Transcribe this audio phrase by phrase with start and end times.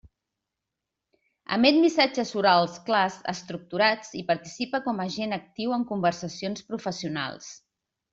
[1.57, 7.51] Emet missatges orals clars estructurats, i participa com a agent actiu en conversacions professionals.